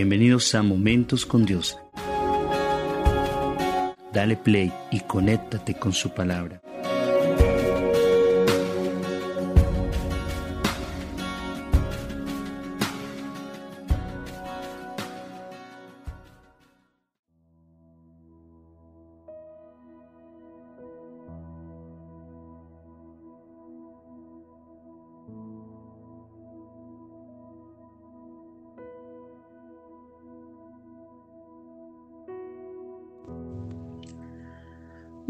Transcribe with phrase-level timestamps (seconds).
[0.00, 1.78] Bienvenidos a Momentos con Dios.
[4.14, 6.62] Dale play y conéctate con su palabra.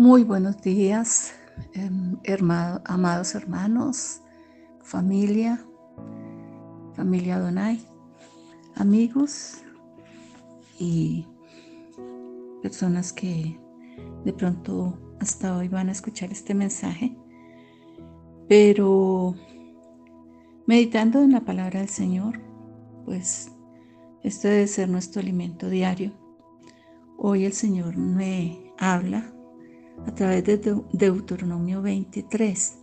[0.01, 1.35] Muy buenos días,
[1.75, 2.17] em,
[2.87, 4.23] amados hermanos,
[4.83, 5.63] familia,
[6.95, 7.87] familia Donai,
[8.77, 9.59] amigos
[10.79, 11.27] y
[12.63, 13.61] personas que
[14.25, 17.15] de pronto hasta hoy van a escuchar este mensaje,
[18.49, 19.35] pero
[20.67, 22.41] meditando en la palabra del Señor,
[23.05, 23.53] pues
[24.23, 26.13] este debe ser nuestro alimento diario.
[27.19, 29.31] Hoy el Señor me habla
[30.07, 32.79] a través de Deuteronomio 23.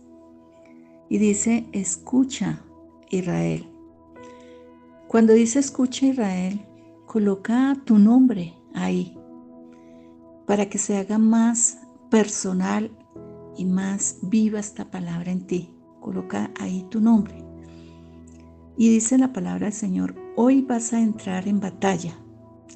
[1.08, 2.62] Y dice, escucha
[3.10, 3.68] Israel.
[5.08, 6.60] Cuando dice escucha Israel,
[7.06, 9.16] coloca tu nombre ahí
[10.46, 11.78] para que se haga más
[12.10, 12.90] personal
[13.56, 15.74] y más viva esta palabra en ti.
[16.00, 17.44] Coloca ahí tu nombre.
[18.76, 22.14] Y dice la palabra del Señor, hoy vas a entrar en batalla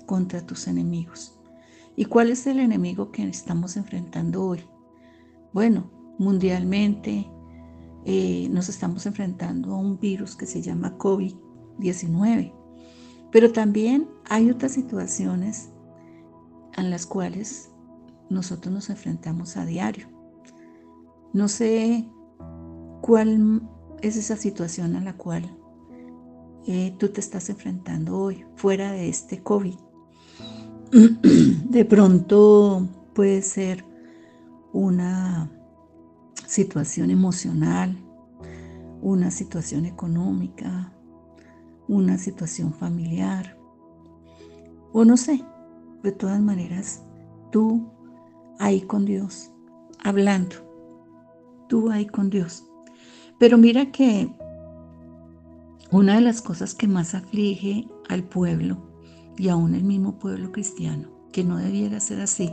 [0.07, 1.39] contra tus enemigos.
[1.97, 4.65] ¿Y cuál es el enemigo que estamos enfrentando hoy?
[5.53, 7.31] Bueno, mundialmente
[8.05, 12.53] eh, nos estamos enfrentando a un virus que se llama COVID-19,
[13.31, 15.71] pero también hay otras situaciones
[16.77, 17.71] en las cuales
[18.31, 20.09] nosotros nos enfrentamos a diario.
[21.35, 22.09] No sé
[23.03, 23.63] cuál
[24.01, 25.59] es esa situación a la cual
[26.67, 29.77] eh, tú te estás enfrentando hoy, fuera de este COVID.
[31.71, 33.83] De pronto puede ser
[34.75, 35.51] una
[36.47, 37.97] situación emocional,
[39.01, 40.93] una situación económica,
[41.89, 43.57] una situación familiar,
[44.93, 45.43] o no sé,
[46.03, 47.03] de todas maneras,
[47.51, 47.91] tú
[48.59, 49.51] ahí con Dios,
[50.05, 50.57] hablando,
[51.71, 52.67] tú ahí con Dios.
[53.39, 54.31] Pero mira que
[55.91, 58.92] una de las cosas que más aflige al pueblo
[59.37, 62.53] y aún el mismo pueblo cristiano, que no debiera ser así,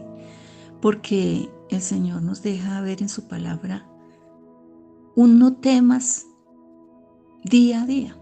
[0.81, 3.87] porque el Señor nos deja ver en su palabra
[5.15, 6.25] un no temas
[7.43, 8.17] día a día.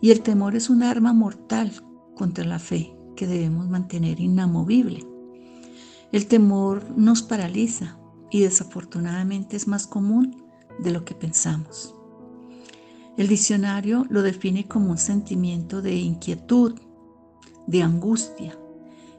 [0.00, 1.72] Y el temor es un arma mortal
[2.16, 5.06] contra la fe que debemos mantener inamovible.
[6.10, 7.98] El temor nos paraliza
[8.30, 10.44] y desafortunadamente es más común
[10.80, 11.94] de lo que pensamos.
[13.16, 16.80] El diccionario lo define como un sentimiento de inquietud,
[17.66, 18.58] de angustia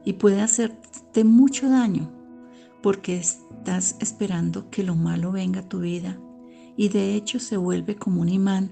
[0.05, 2.09] y puede hacerte mucho daño
[2.81, 6.19] porque estás esperando que lo malo venga a tu vida
[6.75, 8.71] y de hecho se vuelve como un imán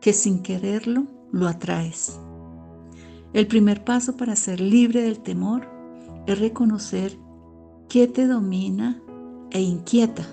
[0.00, 2.18] que sin quererlo lo atraes.
[3.32, 5.68] El primer paso para ser libre del temor
[6.26, 7.16] es reconocer
[7.88, 9.00] qué te domina
[9.50, 10.26] e inquieta.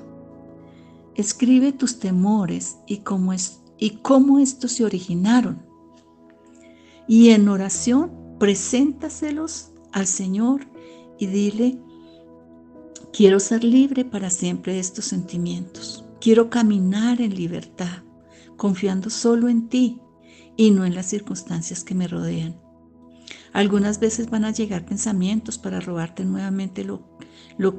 [1.16, 5.66] Escribe tus temores y cómo, es, y cómo estos se originaron.
[7.08, 10.68] Y en oración preséntaselos al Señor
[11.18, 11.80] y dile,
[13.12, 16.06] quiero ser libre para siempre de estos sentimientos.
[16.22, 18.04] Quiero caminar en libertad,
[18.56, 20.02] confiando solo en ti
[20.56, 22.60] y no en las circunstancias que me rodean.
[23.54, 27.02] Algunas veces van a llegar pensamientos para robarte nuevamente lo,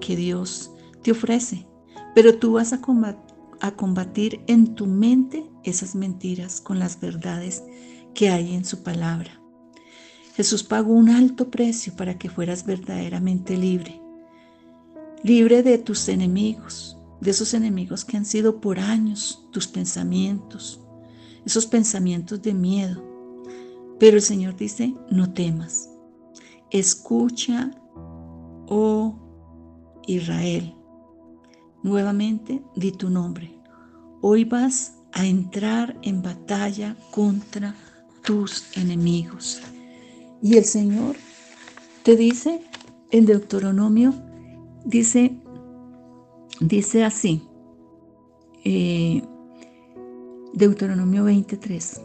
[0.01, 1.67] que Dios te ofrece,
[2.15, 2.81] pero tú vas a
[3.77, 7.63] combatir en tu mente esas mentiras con las verdades
[8.15, 9.38] que hay en su palabra.
[10.39, 14.01] Jesús pagó un alto precio para que fueras verdaderamente libre.
[15.25, 20.81] Libre de tus enemigos, de esos enemigos que han sido por años tus pensamientos,
[21.45, 23.03] esos pensamientos de miedo.
[23.99, 25.91] Pero el Señor dice, no temas.
[26.71, 27.73] Escucha,
[28.69, 29.19] oh
[30.07, 30.73] Israel.
[31.83, 33.59] Nuevamente di tu nombre.
[34.21, 37.75] Hoy vas a entrar en batalla contra
[38.23, 39.61] tus enemigos.
[40.41, 41.17] Y el Señor
[42.05, 42.63] te dice
[43.11, 44.15] en Deuteronomio,
[44.85, 45.37] dice,
[46.61, 47.43] dice así,
[48.65, 49.23] eh,
[50.55, 52.01] Deuteronomio 23,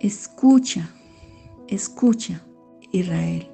[0.00, 0.90] escucha,
[1.68, 2.44] escucha
[2.90, 3.48] Israel,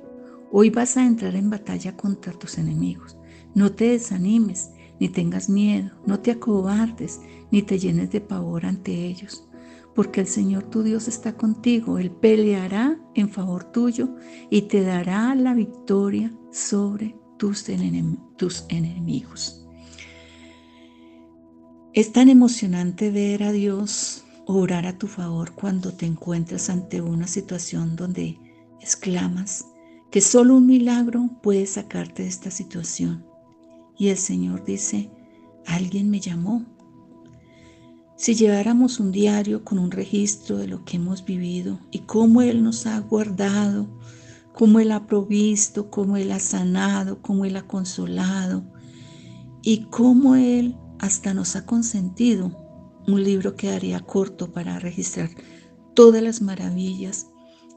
[0.50, 3.18] hoy vas a entrar en batalla contra tus enemigos,
[3.54, 7.20] no te desanimes, ni tengas miedo, no te acobardes,
[7.50, 9.45] ni te llenes de pavor ante ellos
[9.96, 11.98] porque el Señor tu Dios está contigo.
[11.98, 14.14] Él peleará en favor tuyo
[14.50, 17.68] y te dará la victoria sobre tus,
[18.68, 19.66] enemigos.
[21.94, 27.26] Es tan emocionante ver a Dios orar a tu favor cuando te encuentras ante una
[27.26, 28.38] situación donde
[28.80, 29.64] exclamas
[30.10, 33.24] que solo un milagro puede sacarte de esta situación.
[33.98, 35.10] Y el Señor dice,
[35.64, 36.75] alguien me llamó.
[38.16, 42.62] Si lleváramos un diario con un registro de lo que hemos vivido y cómo Él
[42.62, 43.88] nos ha guardado,
[44.54, 48.64] cómo Él ha provisto, cómo Él ha sanado, cómo Él ha consolado
[49.62, 52.56] y cómo Él hasta nos ha consentido
[53.06, 55.30] un libro quedaría corto para registrar
[55.94, 57.26] todas las maravillas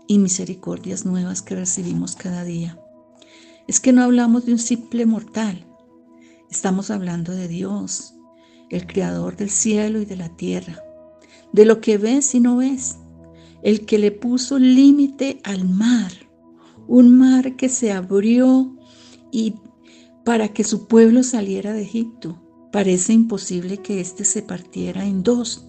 [0.08, 2.80] y misericordias nuevas que recibimos cada día.
[3.68, 5.68] Es que no hablamos de un simple mortal,
[6.50, 8.16] estamos hablando de Dios,
[8.69, 10.83] el creador del cielo y de la tierra,
[11.54, 12.98] de lo que ves y no ves,
[13.63, 16.12] el que le puso límite al mar,
[16.88, 18.75] un mar que se abrió
[19.31, 19.56] y
[20.24, 22.39] para que su pueblo saliera de Egipto
[22.71, 25.66] Parece imposible que éste se partiera en dos,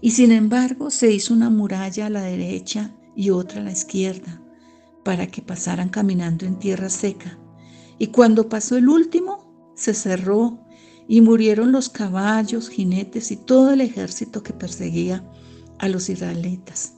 [0.00, 4.40] y sin embargo se hizo una muralla a la derecha y otra a la izquierda,
[5.04, 7.40] para que pasaran caminando en tierra seca.
[7.98, 10.60] Y cuando pasó el último, se cerró
[11.08, 15.24] y murieron los caballos, jinetes y todo el ejército que perseguía
[15.78, 16.92] a los israelitas.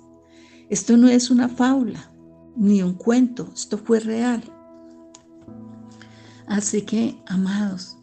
[0.69, 2.13] Esto no es una fábula
[2.57, 4.43] ni un cuento, esto fue real.
[6.49, 7.99] Así que, amados,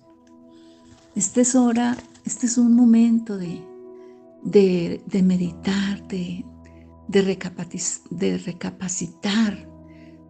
[1.14, 3.62] este es hora, este es un momento de,
[4.44, 6.46] de, meditar, de,
[7.10, 8.08] de, recapacitar,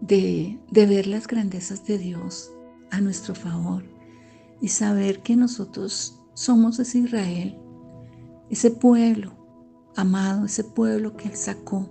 [0.02, 2.52] de, de ver las grandezas de Dios
[2.90, 3.97] a nuestro favor
[4.62, 7.58] y saber que nosotros somos ese Israel,
[8.50, 9.34] ese pueblo
[9.96, 11.90] amado, ese pueblo que Él sacó.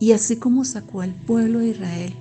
[0.00, 2.14] Y así como sacó al pueblo de Israel,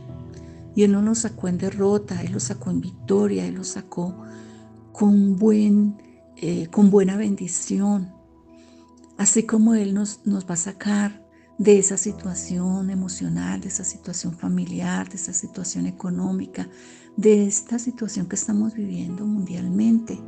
[0.75, 4.15] y Él no lo sacó en derrota, Él lo sacó en victoria, Él lo sacó
[4.91, 5.97] con, buen,
[6.37, 8.13] eh, con buena bendición,
[9.17, 11.20] así como Él nos, nos va a sacar
[11.61, 16.67] de esa situación emocional, de esa situación familiar, de esa situación económica,
[17.17, 20.19] de esta situación que estamos viviendo mundialmente.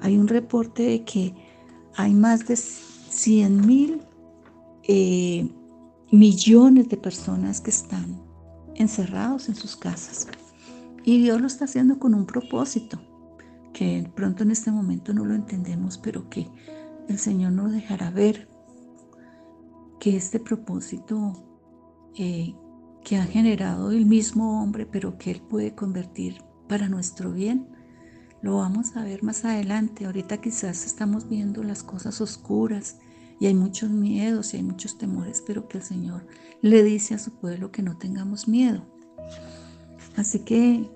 [0.00, 1.34] Hay un reporte de que
[1.96, 4.00] hay más de 100 mil
[4.84, 5.50] eh,
[6.12, 8.22] millones de personas que están
[8.76, 10.28] encerrados en sus casas.
[11.02, 13.00] Y Dios lo está haciendo con un propósito
[13.72, 16.46] que pronto en este momento no lo entendemos, pero que
[17.08, 18.49] el Señor nos dejará ver
[20.00, 21.44] que este propósito
[22.16, 22.54] eh,
[23.04, 27.68] que ha generado el mismo hombre, pero que Él puede convertir para nuestro bien,
[28.42, 30.06] lo vamos a ver más adelante.
[30.06, 32.98] Ahorita quizás estamos viendo las cosas oscuras
[33.38, 36.26] y hay muchos miedos y hay muchos temores, pero que el Señor
[36.62, 38.82] le dice a su pueblo que no tengamos miedo.
[40.16, 40.90] Así que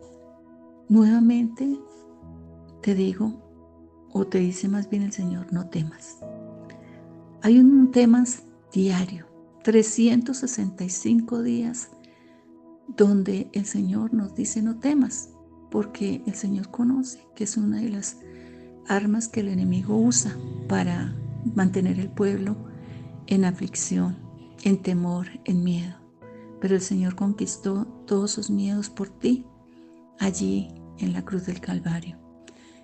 [0.88, 1.78] nuevamente
[2.82, 3.42] te digo,
[4.12, 6.18] o te dice más bien el Señor, no temas.
[7.42, 8.24] Hay un tema
[8.74, 9.26] diario,
[9.62, 11.90] 365 días,
[12.88, 15.30] donde el Señor nos dice no temas,
[15.70, 18.18] porque el Señor conoce que es una de las
[18.88, 20.36] armas que el enemigo usa
[20.68, 21.14] para
[21.54, 22.56] mantener el pueblo
[23.28, 24.16] en aflicción,
[24.64, 25.94] en temor, en miedo.
[26.60, 29.46] Pero el Señor conquistó todos sus miedos por ti
[30.18, 32.18] allí en la cruz del Calvario.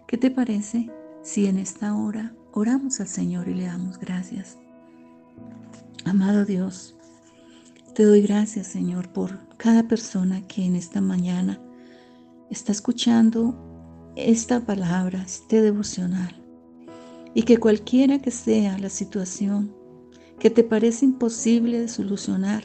[0.07, 0.89] ¿Qué te parece
[1.23, 4.57] si en esta hora oramos al Señor y le damos gracias?
[6.05, 6.97] Amado Dios,
[7.95, 11.61] te doy gracias Señor por cada persona que en esta mañana
[12.51, 13.55] está escuchando
[14.17, 16.35] esta palabra, este devocional,
[17.35, 19.75] y que cualquiera que sea la situación
[20.39, 22.65] que te parece imposible de solucionar,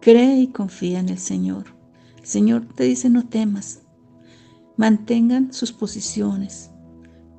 [0.00, 1.74] cree y confía en el Señor.
[2.22, 3.80] Señor te dice no temas,
[4.76, 6.70] mantengan sus posiciones,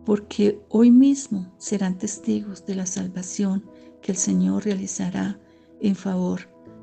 [0.05, 3.63] porque hoy mismo serán testigos de la salvación
[4.01, 5.39] que el Señor realizará
[5.79, 6.41] en favor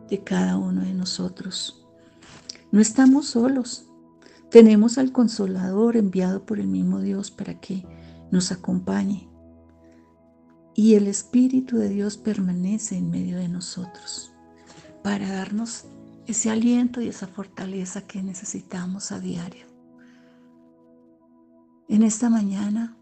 [0.09, 1.87] de cada uno de nosotros.
[2.71, 3.89] No estamos solos,
[4.51, 7.87] tenemos al consolador enviado por el mismo Dios para que
[8.31, 9.29] nos acompañe.
[10.75, 14.33] Y el Espíritu de Dios permanece en medio de nosotros
[15.03, 15.87] para darnos
[16.27, 19.67] ese aliento y esa fortaleza que necesitamos a diario.
[21.89, 22.97] En esta mañana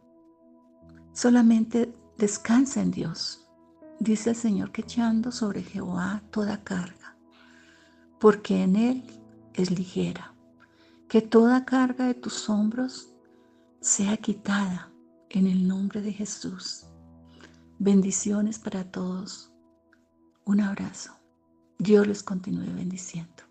[1.14, 3.44] solamente descansa en Dios.
[4.01, 7.17] Dice el Señor que echando sobre Jehová toda carga,
[8.19, 9.05] porque en Él
[9.55, 10.35] es ligera.
[11.09, 13.09] Que toda carga de tus hombros
[13.81, 14.91] sea quitada
[15.31, 16.87] en el nombre de Jesús.
[17.79, 19.53] Bendiciones para todos.
[20.45, 21.13] Un abrazo.
[21.79, 23.45] Dios les continúe bendiciendo.